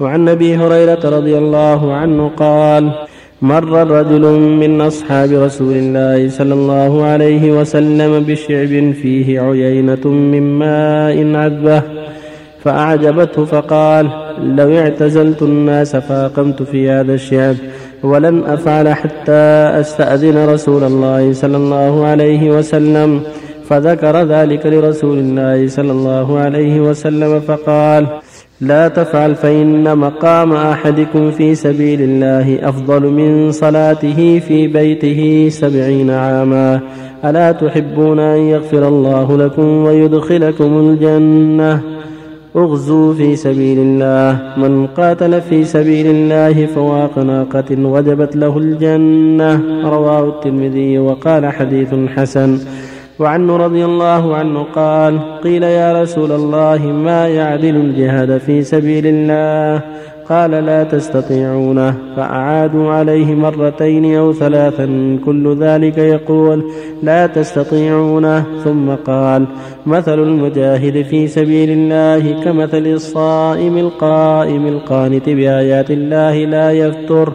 [0.00, 2.90] وعن أبي هريرة رضي الله عنه قال
[3.42, 11.34] مر رجل من أصحاب رسول الله صلى الله عليه وسلم بشعب فيه عيينة من ماء
[11.36, 11.82] عذبة
[12.64, 14.10] فأعجبته فقال
[14.42, 17.56] لو اعتزلت الناس فأقمت في هذا الشعب
[18.02, 19.42] ولن أفعل حتى
[19.80, 23.20] أستأذن رسول الله صلى الله عليه وسلم
[23.68, 28.06] فذكر ذلك لرسول الله صلى الله عليه وسلم فقال
[28.60, 36.80] لا تفعل فإن مقام أحدكم في سبيل الله أفضل من صلاته في بيته سبعين عاما.
[37.24, 41.80] ألا تحبون أن يغفر الله لكم ويدخلكم الجنة؟
[42.56, 44.40] أغزوا في سبيل الله.
[44.56, 49.60] من قاتل في سبيل الله فواق ناقة وجبت له الجنة.
[49.84, 52.58] رواه الترمذي وقال حديث حسن.
[53.18, 59.82] وعنه رضي الله عنه قال قيل يا رسول الله ما يعدل الجهاد في سبيل الله؟
[60.28, 61.94] قال لا تستطيعونه.
[62.16, 66.64] فأعادوا عليه مرتين أو ثلاثا كل ذلك يقول
[67.02, 68.44] لا تستطيعونه.
[68.64, 69.46] ثم قال
[69.86, 77.32] مثل المجاهد في سبيل الله كمثل الصائم القائم القانت بآيات الله لا يفتر.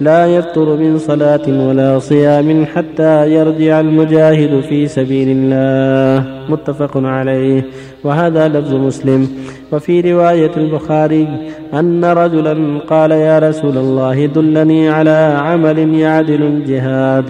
[0.00, 6.24] لا يفتر من صلاة ولا صيام حتى يرجع المجاهد في سبيل الله.
[6.48, 7.64] متفق عليه.
[8.04, 9.28] وهذا لفظ مسلم.
[9.72, 11.28] وفي رواية البخاري
[11.74, 17.24] أن رجلا قال يا رسول الله دلني على عمل يعدل الجهاد.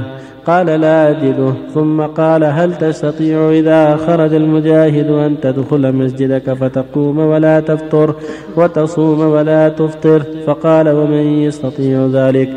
[0.48, 1.52] قال لا أجده.
[1.74, 8.14] ثم قال هل تستطيع إذا خرج المجاهد أن تدخل مسجدك فتقوم ولا تفطر
[8.56, 12.50] وتصوم ولا تفطر؟ فقال ومن يستطيع ذلك.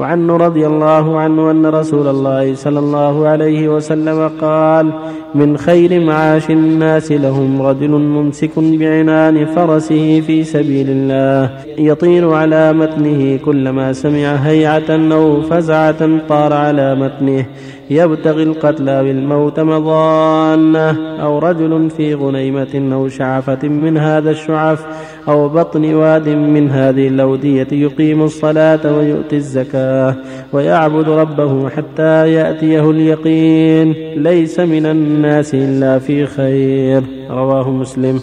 [0.00, 4.92] وعنه رضي الله عنه أن رسول الله صلى الله عليه وسلم قال
[5.34, 13.36] من خير معاش الناس لهم رجل ممسك بعنان فرسه في سبيل الله يطير على متنه
[13.44, 17.44] كلما سمع هيعة أو فزعة طار على متنه
[17.90, 20.90] يبتغي القتلى بالموت مضانة
[21.22, 24.86] أو رجل في غنيمة أو شعفة من هذا الشعف
[25.28, 30.16] أو بطن واد من هذه الأودية يقيم الصلاة ويؤتي الزكاة
[30.52, 33.92] ويعبد ربه حتى يأتيه اليقين.
[34.22, 37.02] ليس من الناس إلا في خير.
[37.30, 38.20] رواه مسلم.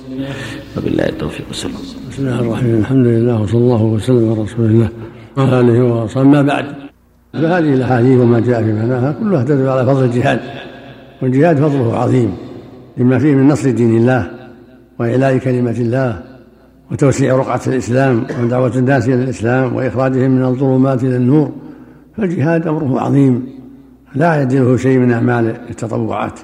[0.78, 1.70] وبالله التوفيق بسم
[2.20, 2.80] الله الرحمن الرحيم.
[2.80, 4.90] الحمد لله وصلى الله وسلم على رسول الله
[5.38, 6.24] وعلى آله وصحبه.
[6.24, 6.87] ما بعد.
[7.38, 10.40] فهذه الأحاديث وما جاء في معناها كلها تدل على فضل الجهاد
[11.22, 12.32] والجهاد فضله عظيم
[12.98, 14.32] لما فيه من نصر دين الله
[15.00, 16.22] وإعلاء كلمة الله
[16.92, 21.52] وتوسيع رقعة الإسلام ودعوة الناس إلى الإسلام وإخراجهم من الظلمات إلى النور
[22.18, 23.50] فالجهاد أمره عظيم
[24.16, 26.40] لا يعدله شيء من أعمال التطوعات.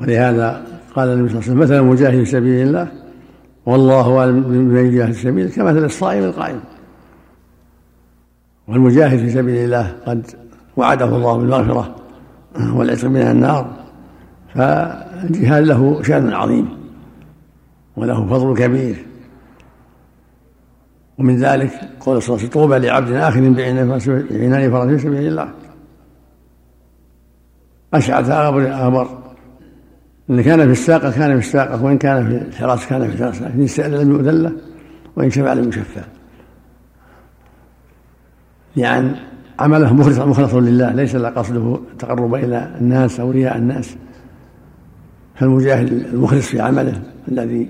[0.00, 0.62] ولهذا
[0.94, 2.88] قال النبي صلى الله عليه وسلم مثل المجاهد في سبيل الله
[3.66, 6.60] والله أعلم بمن يجاهد في سبيله كمثل الصائم القائم.
[8.68, 10.26] والمجاهد في سبيل الله قد
[10.76, 11.96] وعده الله بالمغفرة
[12.74, 13.70] والعتق من النار
[14.54, 16.68] فالجهاد له شأن عظيم
[17.96, 19.06] وله فضل كبير.
[21.18, 21.70] ومن ذلك
[22.00, 25.48] قول صلى الله عليه وسلم طوبى لعبد آخر بعنان فرس في سبيل الله.
[27.94, 29.08] أشعث أغبر
[30.30, 33.62] إن كان في الساقة كان في الساقة وإن كان في الحراس كان في الحراس لكن
[33.62, 34.52] استأذن لم يؤذن له
[35.16, 36.02] وإن شفع لم يشفع
[38.78, 39.10] يعني
[39.58, 43.96] عمله مخلص مخلص لله ليس قصده تقرب إلى الناس أو رياء الناس.
[45.34, 47.68] فالمجاهد المخلص في عمله الذي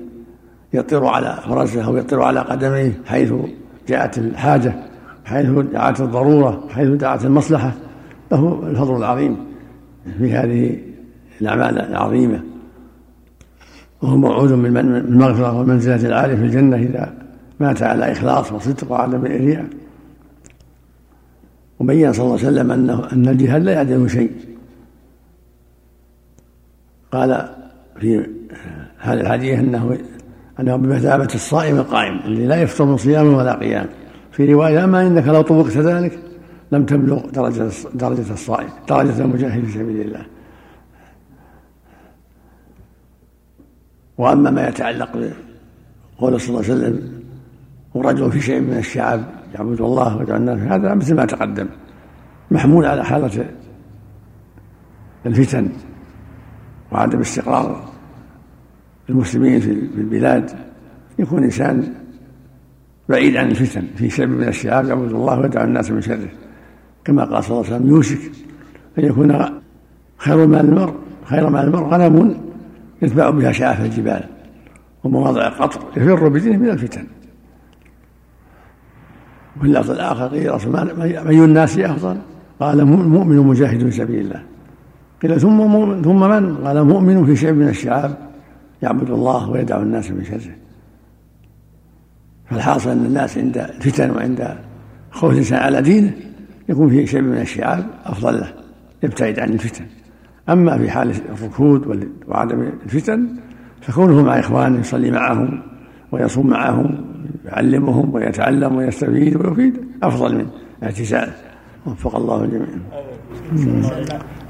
[0.72, 3.32] يطير على فرسه أو يطير على قدميه حيث
[3.88, 4.72] جاءت الحاجة
[5.24, 7.72] حيث دعت الضرورة حيث دعت المصلحة
[8.32, 9.36] له الفضل العظيم
[10.18, 10.76] في هذه
[11.40, 12.40] الأعمال العظيمة.
[14.02, 17.14] وهو موعود بالمغفره والمنزله العاليه في الجنة إذا
[17.60, 19.66] مات على إخلاص وصدق وعدم الرياء
[21.80, 24.30] وبين صلى الله عليه وسلم انه أن الجهاد لا يعدل شيء.
[27.12, 27.48] قال
[28.00, 28.26] في
[28.98, 29.98] هذا الحديث أنه
[30.60, 33.86] أنه بمثابة الصائم القائم الذي لا يفطر من صيام ولا قيام.
[34.32, 36.18] في رواية اما انك لو طبقت ذلك
[36.72, 40.26] لم تبلغ درجة درجة الصائم درجة المجاهد في سبيل الله.
[44.18, 47.17] وأما ما يتعلق بقول صلى الله عليه وسلم
[47.94, 49.20] ورجل في شيء من الشعب
[49.54, 51.66] يعبد الله ويدعو الناس هذا مثل ما تقدم.
[52.50, 53.44] محمول على حالة
[55.26, 55.68] الفتن
[56.92, 57.88] وعدم استقرار
[59.10, 60.50] المسلمين في البلاد.
[61.18, 61.94] يكون إنسان
[63.08, 63.86] بعيد عن الفتن.
[63.96, 66.28] في شعب من الشعاب يعبد الله ويدعو الناس من شره.
[67.04, 68.20] كما قال صلى الله عليه وسلم يوشك
[68.98, 69.60] أن يكون
[70.16, 70.94] خير مال المرء
[71.24, 72.36] خير مال المرء غنم
[73.02, 74.24] يتبع بها شعاف الجبال
[75.04, 77.06] ومواضع القطر يفر بدينه من الفتن.
[79.58, 80.50] وفي اللفظ الآخر قيل
[81.28, 82.16] أي الناس أفضل؟
[82.60, 84.42] قال مؤمن مجاهد في سبيل الله.
[85.22, 88.16] قيل ثم مؤمن ثم من؟ قال مؤمن في شعب من الشعاب
[88.82, 90.54] يعبد الله ويدع الناس من شره.
[92.46, 94.54] فالحاصل أن الناس عند الفتن وعند
[95.10, 96.12] خوف الإنسان على دينه
[96.68, 98.52] يكون في شيء من الشعاب أفضل له
[99.02, 99.84] يبتعد عن الفتن.
[100.48, 103.28] أما في حال الركود وعدم الفتن
[103.80, 105.62] فكونه مع إخوانه يصلي معهم
[106.12, 107.04] ويصوم معهم
[107.48, 109.74] يعلمهم ويتعلم ويستفيد ويفيد.
[110.02, 110.46] أفضل من
[110.82, 111.30] اعتزال
[111.86, 112.66] وفق الله الجميع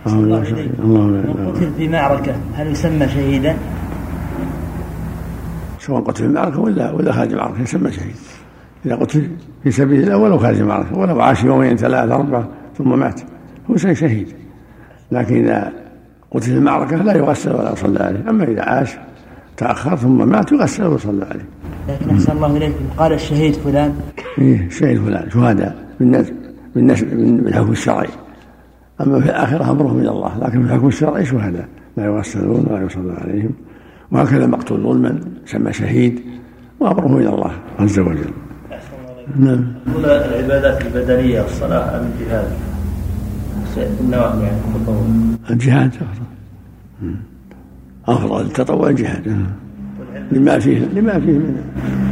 [0.07, 3.57] من قتل في معركة هل يسمى شهيدا؟
[5.79, 8.17] سواء قتل في المعركة ولا ولا خارج المعركة يسمى شهيد.
[8.87, 9.29] إذا قتل
[9.63, 10.99] في سبيل الله ولو خارج المعركة.
[10.99, 12.49] ولو عاش يومين ثلاثة أربعة
[12.79, 13.21] ثم مات
[13.71, 14.29] هو شهيد.
[15.13, 15.73] لكن إذا
[16.31, 18.31] قتل في المعركة لا يغسل ولا يصلى عليه.
[18.31, 18.97] أما إذا عاش
[19.57, 21.45] تأخر ثم مات يغسل ويصلى عليه.
[21.89, 23.95] لكن أحسن الله إليكم قال الشهيد فلان.
[24.39, 25.75] إيه الشهيد فلان شهداء
[26.75, 28.09] بالحكم الشرعي.
[29.01, 31.69] أما في الآخرة أمره من الله لكن في الحكم الشرعي شهداء.
[31.97, 33.51] لا يغسلون ولا يصلى عليهم.
[34.11, 36.21] وهكذا مقتول ظلما يسمى شهيد
[36.81, 38.31] وأمره إلى الله عز وجل.
[39.37, 39.65] نعم.
[39.97, 42.49] العبادات البدنية الصلاة أم الجهاد؟
[44.01, 45.03] النوافل يعني التطوع
[45.51, 45.91] الجهاد
[48.09, 48.41] أفضل.
[48.41, 49.47] التطوع الجهاد.
[50.33, 51.63] لما فيه لما فيه من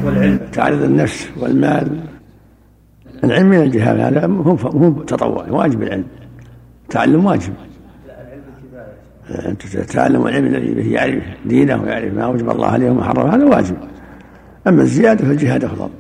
[0.04, 0.38] والعلم.
[0.52, 2.00] تعرض النفس والمال.
[3.24, 6.04] العلم من الجهاد هذا هو هو تطوع واجب العلم.
[6.90, 7.52] تعلم واجب.
[9.46, 13.44] أنت تتعلم العلم الذي به يعرف دينه ويعرف ما وجب الله عليه وما حرم هذا
[13.44, 13.76] واجب.
[14.66, 15.90] أما الزيادة فالجهاد أفضل.